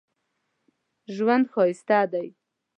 [1.15, 2.27] ژوند ښایسته دی